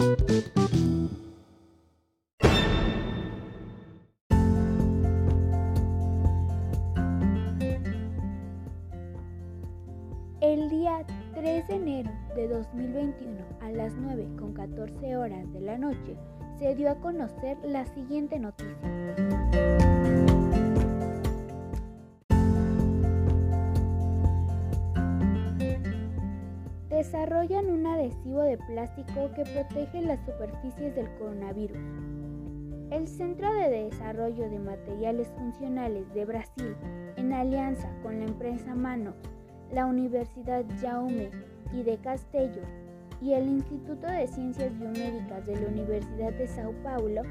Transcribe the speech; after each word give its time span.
El 0.00 0.08
día 10.70 11.04
3 11.34 11.68
de 11.68 11.74
enero 11.74 12.10
de 12.34 12.48
2021 12.48 13.40
a 13.60 13.70
las 13.72 13.92
9 13.94 14.26
con 14.38 14.54
14 14.54 15.18
horas 15.18 15.52
de 15.52 15.60
la 15.60 15.76
noche 15.76 16.16
se 16.58 16.74
dio 16.74 16.90
a 16.90 16.94
conocer 16.94 17.58
la 17.62 17.84
siguiente 17.84 18.38
noticia. 18.38 19.89
Desarrollan 27.00 27.70
un 27.70 27.86
adhesivo 27.86 28.42
de 28.42 28.58
plástico 28.58 29.30
que 29.34 29.42
protege 29.44 30.02
las 30.02 30.20
superficies 30.26 30.94
del 30.94 31.08
coronavirus. 31.14 31.78
El 32.90 33.08
Centro 33.08 33.50
de 33.54 33.70
Desarrollo 33.70 34.50
de 34.50 34.58
Materiales 34.58 35.32
Funcionales 35.38 36.12
de 36.12 36.26
Brasil, 36.26 36.76
en 37.16 37.32
alianza 37.32 37.88
con 38.02 38.18
la 38.18 38.26
empresa 38.26 38.74
Mano, 38.74 39.14
la 39.72 39.86
Universidad 39.86 40.62
Jaume 40.82 41.30
y 41.72 41.84
de 41.84 41.96
Castello 41.96 42.60
y 43.22 43.32
el 43.32 43.48
Instituto 43.48 44.06
de 44.06 44.28
Ciencias 44.28 44.78
Biomédicas 44.78 45.46
de 45.46 45.58
la 45.58 45.68
Universidad 45.68 46.34
de 46.34 46.46
Sao 46.48 46.74
Paulo 46.82 47.22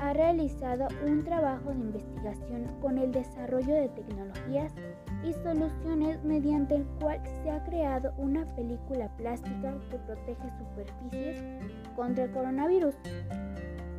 ha 0.00 0.12
realizado 0.12 0.88
un 1.06 1.24
trabajo 1.24 1.70
de 1.70 1.80
investigación 1.80 2.66
con 2.80 2.98
el 2.98 3.12
desarrollo 3.12 3.74
de 3.74 3.88
tecnologías 3.88 4.72
y 5.24 5.32
soluciones 5.32 6.22
mediante 6.24 6.76
el 6.76 6.84
cual 7.00 7.20
se 7.42 7.50
ha 7.50 7.64
creado 7.64 8.12
una 8.16 8.44
película 8.54 9.08
plástica 9.16 9.74
que 9.90 9.98
protege 9.98 10.50
superficies 10.58 11.42
contra 11.96 12.24
el 12.24 12.30
coronavirus. 12.30 12.94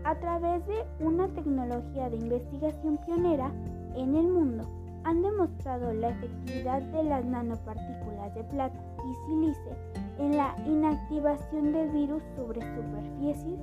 A 0.06 0.16
través 0.16 0.66
de 0.66 0.86
una 1.02 1.28
tecnología 1.28 2.10
de 2.10 2.18
investigación 2.18 2.98
pionera 3.06 3.52
en 3.96 4.16
el 4.16 4.28
mundo, 4.28 4.64
han 5.04 5.22
demostrado 5.22 5.94
la 5.94 6.10
efectividad 6.10 6.82
de 6.82 7.04
las 7.04 7.26
nanopartículas 7.26 8.34
de 8.36 8.44
plata 8.46 8.80
y 9.04 9.30
silice 9.30 9.76
en 10.20 10.38
la 10.38 10.56
inactivación 10.66 11.72
del 11.72 11.90
virus 11.90 12.22
sobre 12.36 12.62
superficies 12.62 13.60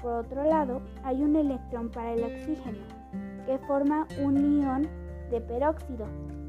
Por 0.02 0.12
otro 0.12 0.44
lado, 0.44 0.80
hay 1.04 1.22
un 1.22 1.36
electrón 1.36 1.90
para 1.90 2.12
el 2.12 2.24
oxígeno, 2.24 2.78
que 3.46 3.58
forma 3.66 4.06
un 4.22 4.62
ion 4.62 4.88
de 5.30 5.40
peróxido 5.40 6.06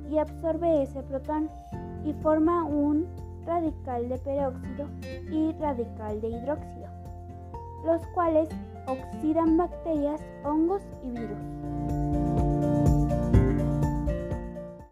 y 0.10 0.18
absorbe 0.18 0.84
ese 0.84 1.02
protón 1.04 1.50
y 2.04 2.14
forma 2.14 2.64
un 2.64 3.08
radical 3.46 4.10
de 4.10 4.18
peróxido 4.18 4.88
y 5.32 5.52
radical 5.54 6.22
de 6.22 6.30
hidróxido, 6.30 6.88
los 7.86 8.06
cuales 8.08 8.50
oxidan 8.88 9.58
bacterias, 9.58 10.22
hongos 10.44 10.82
y 11.04 11.10
virus. 11.12 12.01